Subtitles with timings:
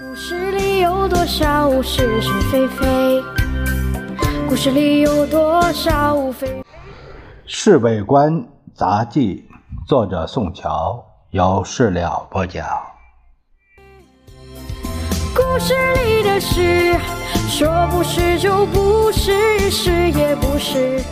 [0.00, 3.22] 故事里有多少是是非非？
[4.48, 6.60] 故事里有多少非非？
[7.44, 8.42] 《侍卫官
[8.74, 9.46] 杂记》，
[9.86, 12.66] 作者宋乔，由事了播讲。
[15.34, 16.98] 故事里的事，
[17.50, 21.02] 说不是就不是，是也不是。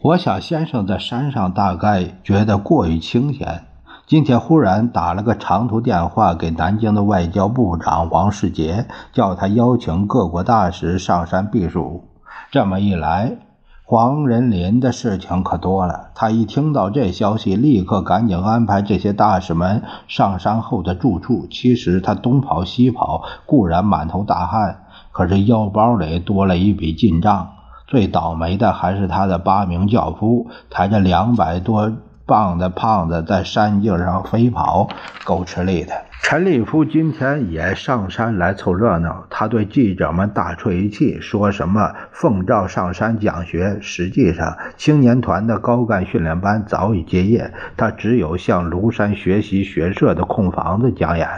[0.00, 3.68] 我想先生在山上大概觉得过于清闲。
[4.12, 12.04] 今天忽然打了个长途电话给南京的外交部长王世杰，叫他邀请各国大使上山避暑。
[12.50, 13.38] 这么一来，
[13.86, 16.10] 黄仁林的事情可多了。
[16.14, 21.46] 他一听到这消息，立刻赶紧安排这些大使们上山后的住处。
[21.50, 24.80] 其实他东跑西跑，固然满头大汗，
[25.12, 27.48] 可是腰包里多了一笔进账。
[27.86, 31.90] 最倒霉的还是他的八名轿夫，抬着两百多。
[32.32, 34.88] 棒的胖子在山径上飞跑，
[35.22, 35.92] 够吃力的。
[36.22, 43.76] 陈立夫今天也上山来凑热闹，他对记者们大吹一气，说什么奉诏上山讲学。
[43.82, 51.28] 实际上，青年团的高干训练班早已结业，他只有向庐山学习学社的空房子讲演。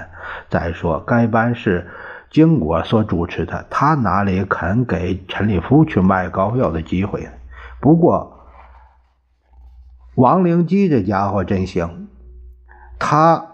[0.48, 1.89] 再说，该班是
[2.31, 7.29] 经国所主持的，他哪里肯给陈立夫去卖膏药的机会？
[7.81, 8.31] 不过。
[10.17, 12.07] 王灵基这家伙真行，
[13.01, 13.47] 他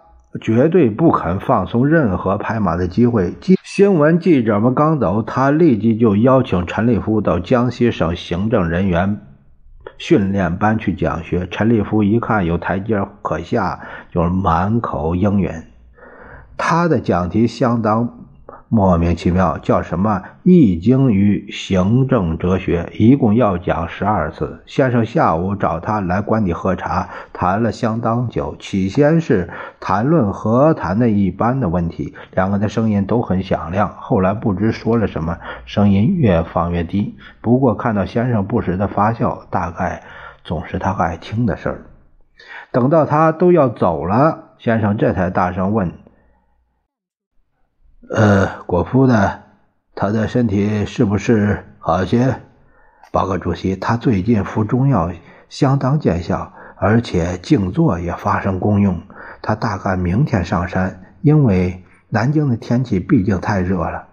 [0.43, 3.35] 绝对不肯放松任何拍马的机会。
[3.65, 9.23] 新闻记者们刚走，他立即就邀请陈立夫到江西省行政人员
[9.97, 11.49] 训练班去讲学。
[11.51, 13.81] 陈立夫一看有台阶可下，
[14.13, 15.51] 就满口应允。
[16.59, 18.20] 他的讲题相当。
[18.69, 24.63] 莫名其妙，叫什么《易经》与行政哲学，一共要讲十二次。
[24.67, 28.57] 先生下午找他来馆里喝茶，谈了相当久。
[28.59, 33.95] 起先是谈论和谈的一般的问题，两个人的声音都很响亮。
[33.99, 37.17] 后来不知说了什么，声音越放越低。
[37.41, 40.03] 不过看到先生不时的发笑，大概
[40.45, 41.87] 总是他爱听的事儿。
[42.73, 45.93] 等到他都要走了，先生这才大声问。
[48.13, 49.39] 呃，果夫呢？
[49.95, 52.41] 他的身体是不是好些？
[53.13, 55.13] 报告主席，他最近服中药
[55.49, 59.01] 相当见效，而且静坐也发生功用。
[59.43, 64.09] 他大概明天上山，因为南京的天气毕竟太热了。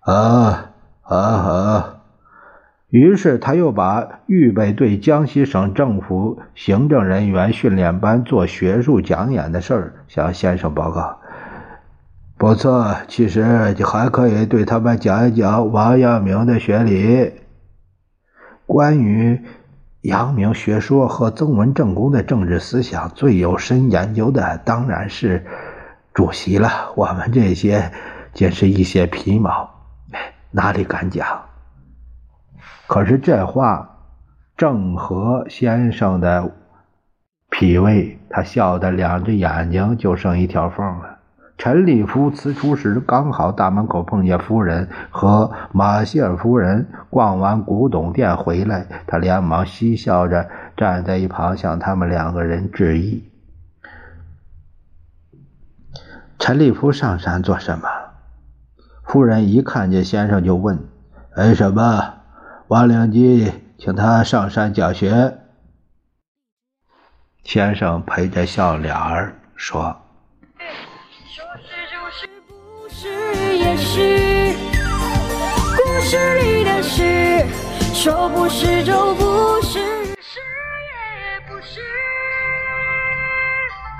[0.00, 0.70] 啊
[1.02, 1.94] 啊啊！
[2.90, 11.18] 于是他又把预备对江西省政府行政人员训练班做学术讲演的事儿向先生报告。
[12.40, 17.34] 不错，其实你还可以对他们讲一讲王阳明的学理。
[18.64, 19.44] 关于
[20.00, 25.44] 阳明学说和曾文正公的政治思想，最有深研究的当然是
[26.14, 26.92] 主席了。
[26.96, 27.92] 我们这些
[28.32, 29.68] 仅是一些皮毛，
[30.50, 31.42] 哪里敢讲？
[32.86, 33.98] 可是这话
[34.56, 36.50] 正合先生的
[37.50, 41.09] 脾胃，他笑得两只眼睛就剩一条缝了。
[41.60, 53.30] 陈立夫辞出时，刚好大门口碰见夫人和马歇尔夫人逛完古董店回来，他连忙嬉笑着站在一旁向他们两个人致意。
[56.38, 57.86] 陈立夫上山做什么？
[59.04, 60.88] 夫人一看见先生就问
[61.36, 62.14] ：“为什么？”
[62.68, 65.36] 王良基请他上山讲学。
[67.44, 69.94] 先生陪着笑脸儿说。
[71.32, 74.56] 说是就是不是也是
[75.76, 77.46] 故事里的事
[77.94, 79.59] 说不是就不